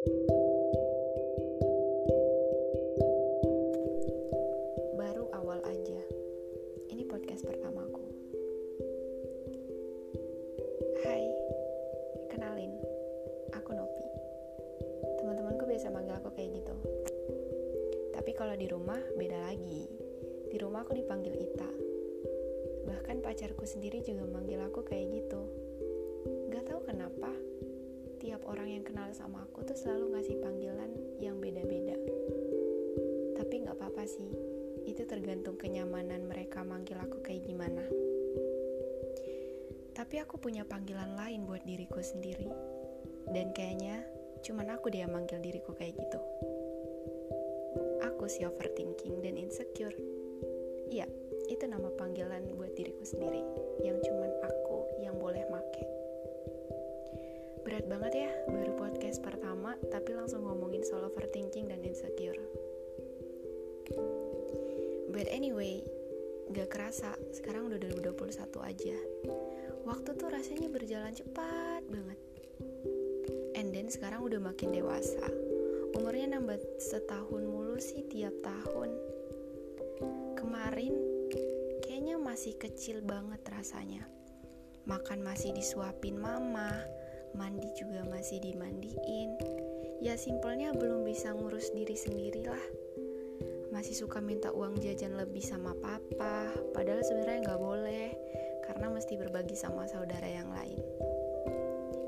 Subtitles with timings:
[0.00, 0.16] Baru
[5.36, 6.00] awal aja.
[6.88, 8.00] Ini podcast pertamaku.
[11.04, 11.20] Hai,
[12.32, 12.72] kenalin.
[13.52, 14.08] Aku Nopi.
[15.20, 16.72] Teman-temanku biasa manggil aku kayak gitu.
[18.16, 19.84] Tapi kalau di rumah beda lagi.
[20.48, 21.68] Di rumah aku dipanggil Ita.
[22.88, 25.44] Bahkan pacarku sendiri juga manggil aku kayak gitu.
[28.80, 30.88] Yang kenal sama aku tuh selalu ngasih panggilan
[31.20, 32.00] yang beda-beda.
[33.36, 34.32] Tapi nggak apa-apa sih,
[34.88, 37.84] itu tergantung kenyamanan mereka manggil aku kayak gimana.
[39.92, 42.48] Tapi aku punya panggilan lain buat diriku sendiri.
[43.28, 44.00] Dan kayaknya
[44.48, 46.20] cuman aku dia manggil diriku kayak gitu.
[48.08, 49.92] Aku si overthinking dan insecure.
[50.88, 51.04] Iya,
[51.52, 53.44] itu nama panggilan buat diriku sendiri
[53.84, 55.44] yang cuman aku yang boleh
[57.90, 62.38] banget ya, baru podcast pertama tapi langsung ngomongin soal overthinking dan insecure.
[65.10, 65.82] But anyway,
[66.54, 68.94] gak kerasa, sekarang udah 2021 aja.
[69.82, 72.18] Waktu tuh rasanya berjalan cepat banget.
[73.58, 75.26] And then sekarang udah makin dewasa.
[75.98, 78.94] Umurnya nambah setahun mulu sih tiap tahun.
[80.38, 80.94] Kemarin
[81.82, 84.06] kayaknya masih kecil banget rasanya.
[84.86, 86.70] Makan masih disuapin mama,
[87.34, 89.36] mandi juga masih dimandiin.
[90.00, 92.64] Ya simpelnya belum bisa ngurus diri sendiri lah.
[93.70, 98.08] Masih suka minta uang jajan lebih sama papa, padahal sebenarnya nggak boleh
[98.66, 100.80] karena mesti berbagi sama saudara yang lain.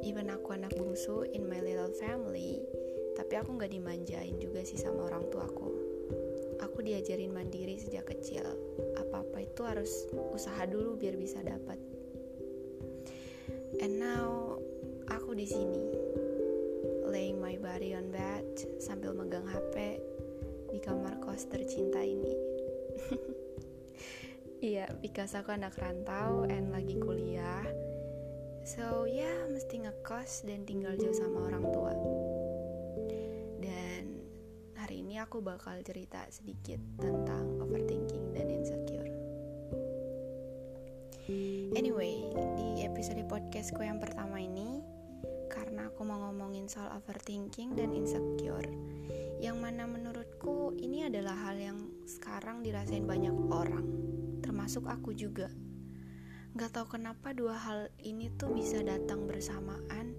[0.00, 2.64] Even aku anak bungsu in my little family,
[3.12, 5.68] tapi aku nggak dimanjain juga sih sama orang tuaku.
[6.64, 8.44] Aku diajarin mandiri sejak kecil.
[8.96, 11.76] Apa-apa itu harus usaha dulu biar bisa dapat.
[13.80, 14.49] And now
[15.30, 15.86] aku di sini
[17.06, 18.42] laying my body on bed
[18.82, 20.02] sambil megang HP
[20.74, 22.34] di kamar kos tercinta ini.
[24.58, 27.62] Iya, because aku anak rantau and lagi kuliah.
[28.66, 31.94] So ya yeah, mesti ngekos dan tinggal jauh sama orang tua.
[33.62, 34.26] Dan
[34.74, 39.10] hari ini aku bakal cerita sedikit tentang overthinking dan insecure.
[41.78, 42.26] Anyway,
[42.58, 44.69] di episode podcastku yang pertama ini,
[46.70, 48.70] soal overthinking dan insecure,
[49.42, 53.82] yang mana menurutku ini adalah hal yang sekarang dirasain banyak orang,
[54.38, 55.50] termasuk aku juga.
[56.54, 60.14] Gak tau kenapa dua hal ini tuh bisa datang bersamaan,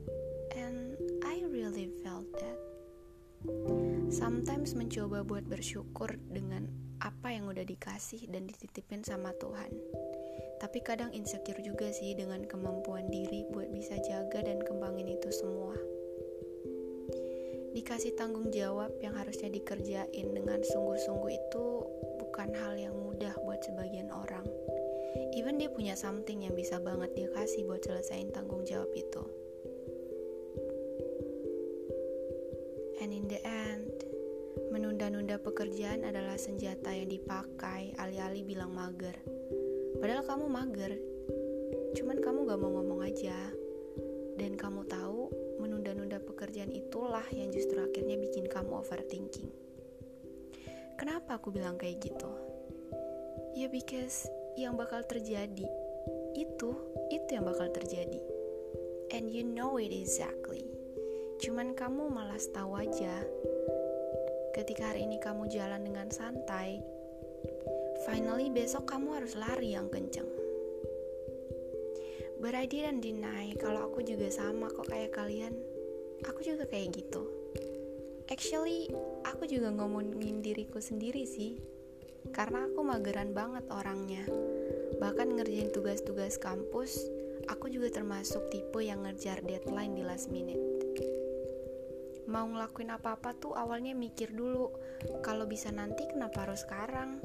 [0.52, 2.60] and I really felt that.
[4.12, 6.68] Sometimes mencoba buat bersyukur dengan
[7.00, 9.72] apa yang udah dikasih dan dititipin sama Tuhan.
[10.60, 16.01] Tapi kadang insecure juga sih dengan kemampuan diri buat bisa jaga dan kembangin itu semua.
[17.72, 21.66] Dikasih tanggung jawab yang harusnya dikerjain dengan sungguh-sungguh itu
[22.20, 24.44] bukan hal yang mudah buat sebagian orang.
[25.32, 29.24] Even dia punya something yang bisa banget dia kasih buat selesain tanggung jawab itu.
[33.00, 33.92] And in the end,
[34.70, 39.16] menunda-nunda pekerjaan adalah senjata yang dipakai alih-alih bilang mager.
[39.98, 40.92] Padahal kamu mager,
[41.96, 43.36] cuman kamu gak mau ngomong aja.
[44.38, 45.28] Dan kamu tahu,
[46.52, 49.48] pekerjaan itulah yang justru akhirnya bikin kamu overthinking.
[51.00, 52.28] Kenapa aku bilang kayak gitu?
[53.56, 54.28] Ya because
[54.60, 55.64] yang bakal terjadi
[56.36, 56.76] itu,
[57.08, 58.20] itu yang bakal terjadi.
[59.16, 60.68] And you know it exactly.
[61.40, 63.24] Cuman kamu malas tahu aja.
[64.52, 66.84] Ketika hari ini kamu jalan dengan santai,
[68.04, 70.28] Finally besok kamu harus lari yang kenceng.
[72.44, 75.56] But I didn't deny kalau aku juga sama kok kayak kalian.
[76.30, 77.26] Aku juga kayak gitu.
[78.30, 78.88] Actually,
[79.28, 81.58] aku juga ngomongin diriku sendiri sih.
[82.30, 84.24] Karena aku mageran banget orangnya.
[85.02, 87.02] Bahkan ngerjain tugas-tugas kampus,
[87.50, 90.62] aku juga termasuk tipe yang ngejar deadline di last minute.
[92.30, 94.72] Mau ngelakuin apa-apa tuh awalnya mikir dulu,
[95.26, 97.20] kalau bisa nanti kenapa harus sekarang?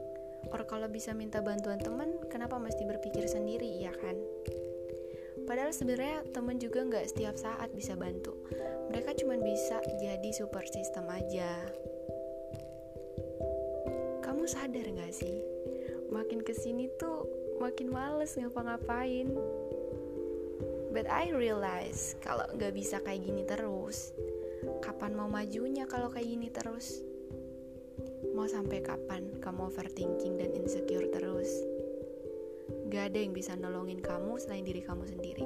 [0.51, 4.17] Or kalau bisa minta bantuan temen, kenapa mesti berpikir sendiri, ya kan?
[5.47, 8.35] Padahal sebenarnya temen juga nggak setiap saat bisa bantu.
[8.91, 11.55] Mereka cuma bisa jadi support system aja.
[14.27, 15.39] Kamu sadar nggak sih?
[16.11, 17.31] Makin ke sini tuh
[17.63, 19.31] makin males ngapa-ngapain.
[20.91, 24.11] But I realize kalau nggak bisa kayak gini terus,
[24.83, 27.05] kapan mau majunya kalau kayak gini terus?
[28.35, 31.76] Mau sampai kapan kamu overthinking dan insecure terus?
[32.87, 35.43] Gak ada yang bisa nolongin kamu selain diri kamu sendiri.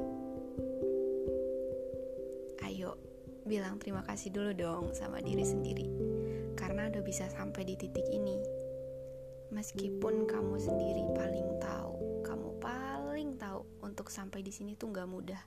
[2.69, 3.00] Ayo,
[3.48, 5.88] bilang terima kasih dulu dong sama diri sendiri
[6.52, 8.37] karena udah bisa sampai di titik ini.
[9.56, 15.40] Meskipun kamu sendiri paling tahu, kamu paling tahu untuk sampai di sini tuh gak mudah.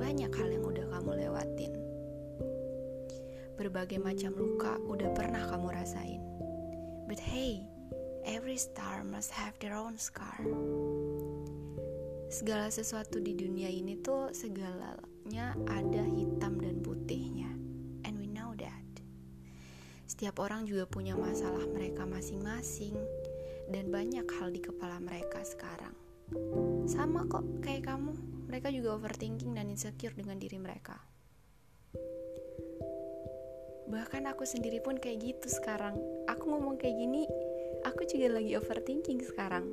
[0.00, 1.72] Banyak hal yang udah kamu lewatin.
[3.60, 6.24] Berbagai macam luka udah pernah kamu rasain.
[7.04, 7.68] But hey,
[8.24, 10.40] every star must have their own scar
[12.34, 17.46] segala sesuatu di dunia ini tuh segalanya ada hitam dan putihnya.
[18.02, 18.90] And we know that.
[20.10, 22.98] Setiap orang juga punya masalah mereka masing-masing
[23.70, 25.94] dan banyak hal di kepala mereka sekarang.
[26.90, 28.18] Sama kok kayak kamu,
[28.50, 30.98] mereka juga overthinking dan insecure dengan diri mereka.
[33.86, 35.94] Bahkan aku sendiri pun kayak gitu sekarang.
[36.26, 37.30] Aku ngomong kayak gini,
[37.86, 39.70] aku juga lagi overthinking sekarang.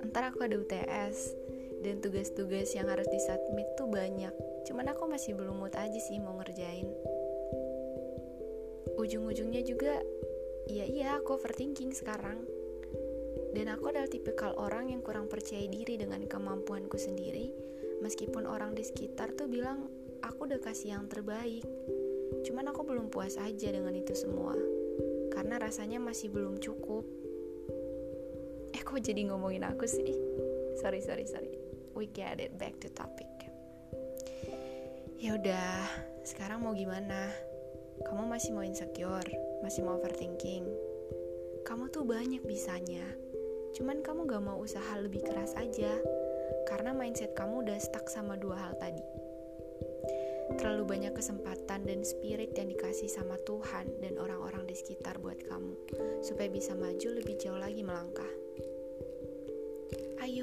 [0.00, 1.43] Ntar aku ada UTS,
[1.84, 4.32] dan tugas-tugas yang harus disubmit tuh banyak.
[4.64, 6.88] Cuman aku masih belum mood aja sih mau ngerjain.
[8.96, 10.00] Ujung-ujungnya juga
[10.64, 12.40] iya iya aku overthinking sekarang.
[13.52, 17.52] Dan aku adalah tipikal orang yang kurang percaya diri dengan kemampuanku sendiri.
[18.00, 19.86] Meskipun orang di sekitar tuh bilang
[20.24, 21.62] aku udah kasih yang terbaik.
[22.48, 24.56] Cuman aku belum puas aja dengan itu semua.
[25.30, 27.04] Karena rasanya masih belum cukup.
[28.74, 30.16] Eh kok jadi ngomongin aku sih?
[30.80, 31.63] Sorry sorry sorry
[31.94, 33.30] we get it back to topic.
[35.22, 35.88] Ya udah
[36.26, 37.30] sekarang mau gimana?
[38.02, 39.30] Kamu masih mau insecure
[39.64, 40.66] masih mau overthinking?
[41.64, 43.06] Kamu tuh banyak bisanya.
[43.72, 45.96] Cuman kamu gak mau usaha lebih keras aja
[46.68, 49.00] karena mindset kamu udah stuck sama dua hal tadi.
[50.60, 55.72] Terlalu banyak kesempatan dan spirit yang dikasih sama Tuhan dan orang-orang di sekitar buat kamu
[56.20, 58.28] supaya bisa maju lebih jauh lagi melangkah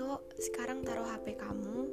[0.01, 1.85] Ayo, sekarang taruh HP kamu,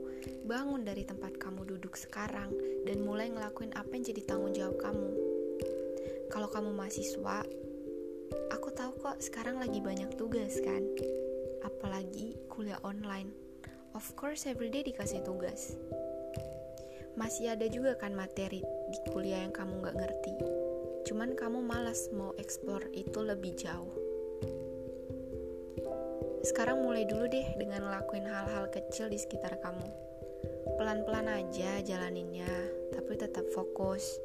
[0.49, 2.57] bangun dari tempat kamu duduk sekarang,
[2.89, 5.13] dan mulai ngelakuin apa yang jadi tanggung jawab kamu.
[6.33, 7.45] Kalau kamu mahasiswa,
[8.49, 10.81] aku tahu kok sekarang lagi banyak tugas kan?
[11.61, 13.29] Apalagi kuliah online.
[13.93, 15.77] Of course, everyday dikasih tugas.
[17.13, 20.33] Masih ada juga kan materi di kuliah yang kamu gak ngerti.
[21.13, 23.98] Cuman kamu malas mau explore itu lebih jauh
[26.47, 29.89] sekarang mulai dulu deh dengan ngelakuin hal-hal kecil di sekitar kamu.
[30.79, 32.51] Pelan-pelan aja jalaninnya,
[32.95, 34.23] tapi tetap fokus.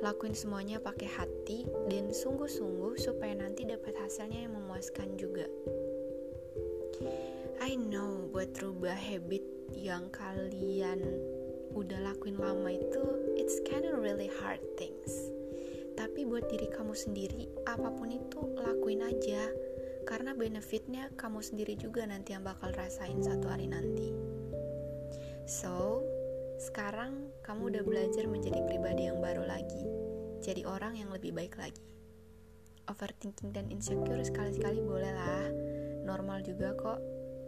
[0.00, 5.44] Lakuin semuanya pakai hati dan sungguh-sungguh supaya nanti dapat hasilnya yang memuaskan juga.
[7.60, 9.44] I know buat rubah habit
[9.76, 11.04] yang kalian
[11.76, 13.04] udah lakuin lama itu
[13.36, 15.30] it's kinda really hard things.
[16.00, 19.52] Tapi buat diri kamu sendiri, apa pun itu lakuin aja
[20.10, 24.10] karena benefitnya kamu sendiri juga nanti yang bakal rasain satu hari nanti.
[25.46, 26.02] So,
[26.58, 29.86] sekarang kamu udah belajar menjadi pribadi yang baru lagi,
[30.42, 31.94] jadi orang yang lebih baik lagi.
[32.90, 35.46] Overthinking dan insecure sekali-sekali boleh lah,
[36.02, 36.98] normal juga kok,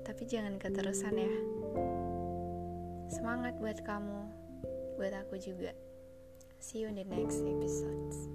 [0.06, 1.34] tapi jangan keterusan ya.
[3.10, 4.22] Semangat buat kamu,
[5.02, 5.74] buat aku juga.
[6.62, 8.30] See you in the next episodes.